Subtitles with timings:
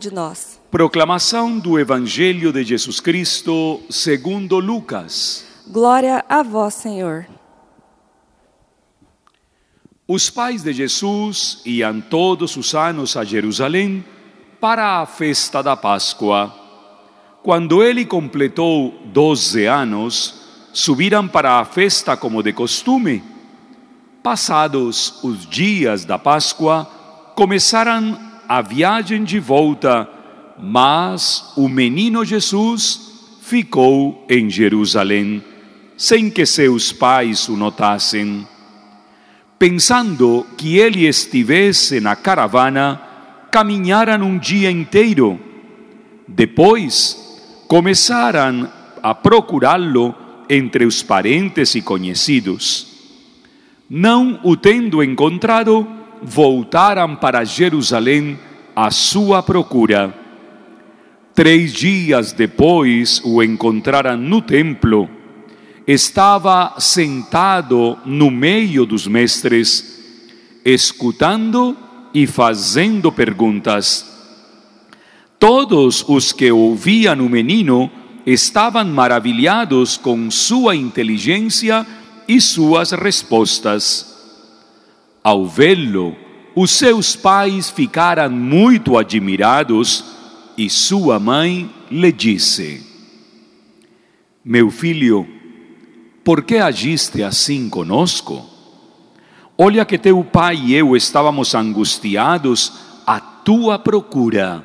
[0.00, 0.60] de nós.
[0.70, 5.44] Proclamação do Evangelho de Jesus Cristo segundo Lucas.
[5.66, 7.26] Glória a vós, Senhor.
[10.06, 14.04] Os pais de Jesus iam todos os anos a Jerusalém
[14.60, 16.54] para a festa da Páscoa.
[17.42, 20.42] Quando ele completou doze anos,
[20.72, 23.20] subiram para a festa como de costume.
[24.22, 26.84] Passados os dias da Páscoa,
[27.34, 30.08] começaram a viagem de volta,
[30.58, 35.44] mas o menino Jesus ficou em Jerusalém,
[35.96, 38.46] sem que seus pais o notassem.
[39.58, 43.00] Pensando que ele estivesse na caravana,
[43.50, 45.38] caminharam um dia inteiro.
[46.26, 48.70] Depois, começaram
[49.02, 50.14] a procurá-lo
[50.48, 52.86] entre os parentes e conhecidos.
[53.90, 58.38] Não o tendo encontrado, voltaram para Jerusalém
[58.74, 60.14] à sua procura.
[61.34, 65.08] Três dias depois o encontraram no templo.
[65.86, 70.00] Estava sentado no meio dos mestres,
[70.64, 71.76] escutando
[72.12, 74.04] e fazendo perguntas.
[75.38, 77.90] Todos os que ouviam o menino
[78.26, 81.86] estavam maravilhados com sua inteligência
[82.26, 84.17] e suas respostas.
[85.22, 86.16] Ao vê-lo,
[86.54, 90.04] os seus pais ficaram muito admirados
[90.56, 92.84] e sua mãe lhe disse:
[94.44, 95.26] Meu filho,
[96.24, 98.44] por que agiste assim conosco?
[99.56, 102.72] Olha que teu pai e eu estávamos angustiados
[103.06, 104.64] à tua procura.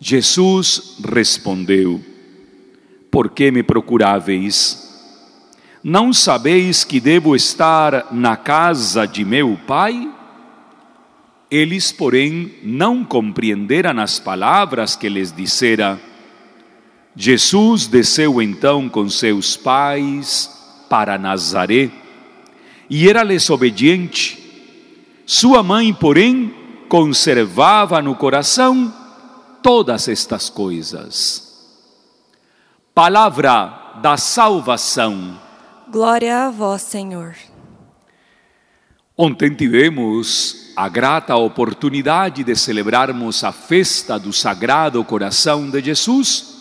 [0.00, 2.00] Jesus respondeu:
[3.10, 4.87] Por que me procuráveis?
[5.82, 10.12] Não sabeis que devo estar na casa de meu pai?
[11.50, 15.98] Eles, porém, não compreenderam as palavras que lhes dissera.
[17.16, 20.50] Jesus desceu então com seus pais
[20.90, 21.90] para Nazaré
[22.90, 24.38] e era-lhes obediente.
[25.24, 26.54] Sua mãe, porém,
[26.88, 28.92] conservava no coração
[29.62, 31.48] todas estas coisas.
[32.94, 35.47] Palavra da salvação.
[35.90, 37.34] Glória a vós, Senhor.
[39.16, 46.58] Ontem tivemos a grata oportunidade de celebrarmos a festa do Sagrado Coração de Jesus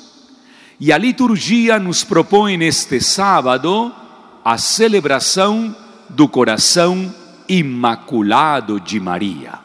[0.79, 3.93] e a liturgia nos propõe neste sábado
[4.45, 5.75] a celebração
[6.07, 7.13] do Coração
[7.49, 9.59] Imaculado de Maria.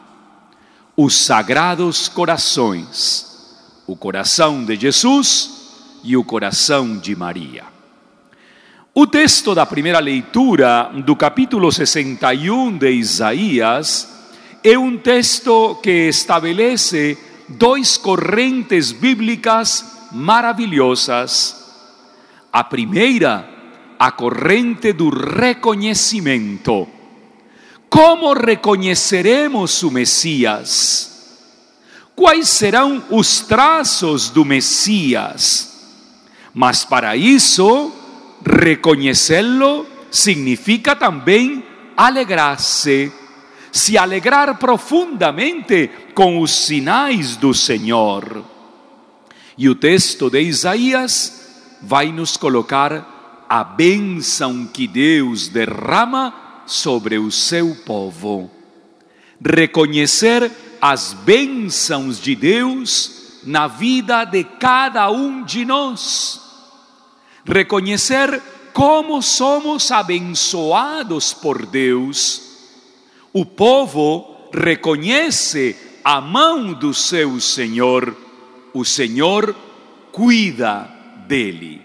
[0.95, 3.55] Os Sagrados Corações,
[3.87, 7.72] o coração de Jesus e o coração de Maria.
[8.95, 14.07] O texto da primeira leitura do capítulo 61 de Isaías
[14.63, 17.17] é um texto que estabelece
[17.49, 21.55] dois correntes bíblicas maravilhosas.
[22.51, 23.49] A primeira,
[23.97, 26.87] a corrente do reconhecimento.
[27.89, 31.39] Como reconheceremos o Messias?
[32.15, 35.81] Quais serão os traços do Messias?
[36.53, 37.91] Mas para isso,
[38.45, 41.63] reconhecê-lo significa também
[41.95, 43.11] alegrar-se,
[43.71, 48.43] se alegrar profundamente com os sinais do Senhor.
[49.57, 56.33] E o texto de Isaías vai nos colocar a bênção que Deus derrama
[56.65, 58.49] sobre o seu povo.
[59.43, 60.51] Reconhecer
[60.81, 66.42] as bênçãos de Deus na vida de cada um de nós
[67.45, 68.41] reconhecer
[68.73, 72.41] como somos abençoados por Deus.
[73.31, 78.15] O povo reconhece a mão do seu Senhor,
[78.73, 79.55] o Senhor
[80.11, 80.89] cuida
[81.27, 81.81] dele.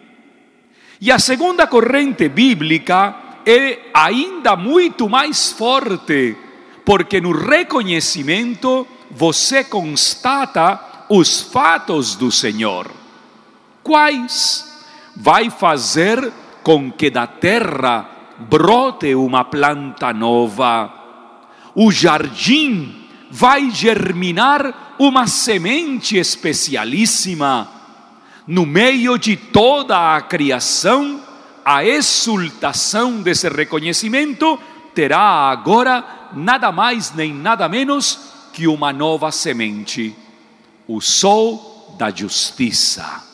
[1.01, 6.37] E a segunda corrente bíblica é ainda muito mais forte,
[6.85, 12.91] porque no reconhecimento você constata os fatos do Senhor.
[13.83, 14.69] Quais?
[15.21, 16.33] Vai fazer
[16.63, 20.93] com que da terra brote uma planta nova.
[21.75, 27.69] O jardim vai germinar uma semente especialíssima.
[28.47, 31.21] No meio de toda a criação,
[31.65, 34.59] a exultação desse reconhecimento
[34.95, 38.21] terá agora nada mais nem nada menos
[38.53, 40.15] que uma nova semente,
[40.87, 43.29] o sol da justiça.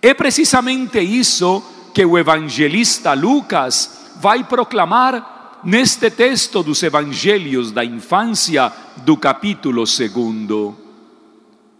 [0.00, 1.62] É precisamente isso
[1.94, 10.76] que o evangelista Lucas vai proclamar neste texto dos evangelhos da infância do capítulo segundo.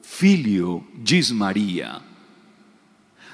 [0.02, 2.00] Filho, diz Maria,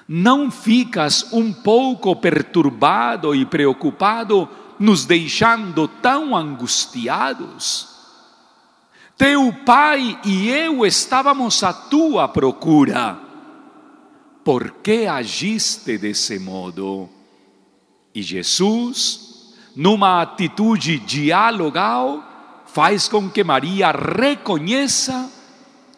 [0.06, 4.48] não ficas um pouco perturbado e preocupado,
[4.78, 7.88] nos deixando tão angustiados?
[9.16, 13.23] Teu pai e eu estávamos à tua procura.
[14.44, 17.08] Por que agiste desse modo?
[18.14, 25.32] E Jesus, numa atitude dialogal, faz com que Maria reconheça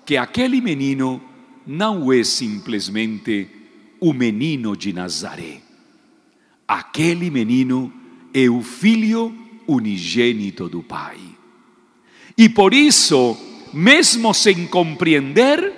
[0.04, 1.20] que aquele menino
[1.66, 3.50] não é simplesmente
[3.98, 5.60] o menino de Nazaré.
[6.68, 7.92] Aquele menino
[8.32, 9.34] é o filho
[9.66, 11.18] unigênito do Pai.
[12.38, 13.36] E por isso,
[13.72, 15.72] mesmo sem compreender,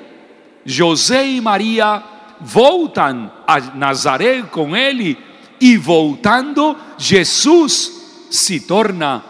[0.66, 5.18] José e Maria voltam a Nazaré com ele
[5.60, 9.24] e voltando, Jesus se torna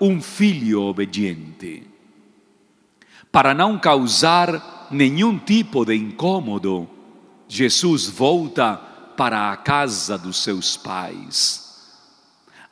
[0.00, 1.82] um filho obediente.
[3.30, 6.88] Para não causar nenhum tipo de incômodo,
[7.46, 8.76] Jesus volta
[9.16, 11.66] para a casa dos seus pais.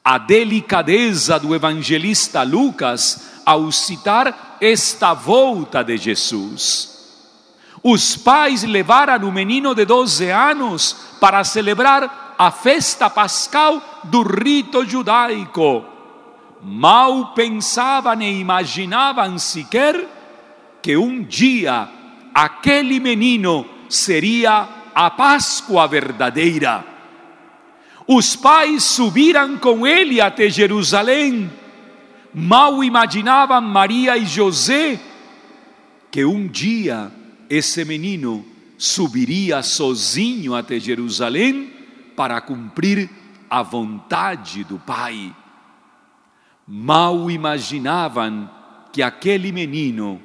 [0.05, 6.96] A delicadeza do evangelista Lucas ao citar esta volta de Jesus.
[7.83, 14.85] Os pais levaram o menino de 12 anos para celebrar a festa pascal do rito
[14.85, 15.85] judaico.
[16.63, 20.09] Mal pensavam e imaginavam sequer
[20.83, 21.89] que um dia
[22.35, 26.85] aquele menino seria a Páscoa verdadeira.
[28.07, 31.51] Os pais subiram com ele até Jerusalém.
[32.33, 35.01] Mal imaginavam Maria e José
[36.11, 37.11] que um dia
[37.49, 38.45] esse menino
[38.79, 41.73] subiria sozinho até Jerusalém
[42.15, 43.09] para cumprir
[43.49, 45.35] a vontade do Pai.
[46.67, 48.51] Mal imaginavam
[48.93, 50.21] que aquele menino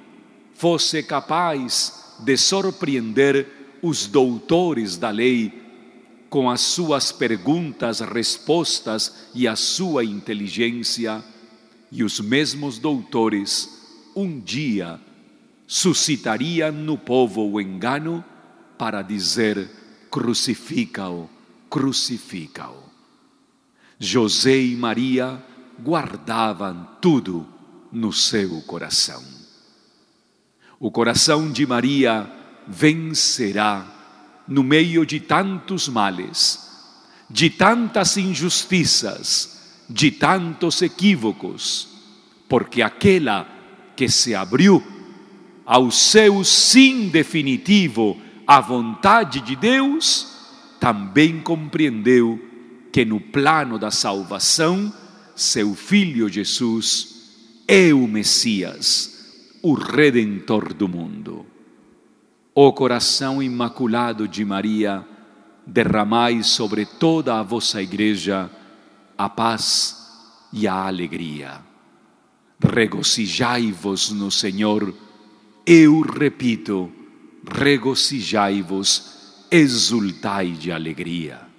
[0.54, 3.48] fosse capaz de surpreender
[3.82, 5.62] os doutores da lei
[6.30, 11.22] com as suas perguntas, respostas e a sua inteligência,
[11.92, 13.82] e os mesmos doutores
[14.16, 14.98] um dia
[15.72, 18.24] suscitariam no povo o engano
[18.78, 19.70] para dizer:
[20.10, 21.30] crucifica-o,
[21.70, 22.84] crucifica-o.
[23.98, 25.42] José e Maria
[25.80, 27.48] guardavam tudo
[27.92, 29.42] no seu coração
[30.82, 32.28] o coração de Maria
[32.68, 33.86] vencerá
[34.48, 36.60] no meio de tantos males,
[37.30, 41.88] de tantas injustiças, de tantos equívocos,
[42.50, 43.48] porque aquela
[43.96, 44.84] que se abriu
[45.66, 50.28] ao seu sim definitivo à vontade de Deus,
[50.80, 52.40] também compreendeu
[52.92, 54.92] que no plano da salvação,
[55.36, 59.12] seu filho Jesus é o Messias
[59.62, 61.46] o Redentor do mundo.
[62.54, 65.06] O coração imaculado de Maria,
[65.66, 68.50] derramai sobre toda a vossa igreja
[69.18, 69.96] a paz
[70.52, 71.62] e a alegria.
[72.60, 74.94] Regozijai-vos no Senhor,
[75.66, 76.92] eu repito,
[77.50, 81.51] regozijai-vos, exultai de alegria.